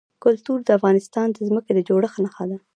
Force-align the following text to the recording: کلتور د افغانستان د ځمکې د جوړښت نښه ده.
کلتور 0.23 0.59
د 0.63 0.69
افغانستان 0.77 1.27
د 1.31 1.37
ځمکې 1.47 1.71
د 1.73 1.79
جوړښت 1.87 2.17
نښه 2.23 2.43
ده. 2.49 2.57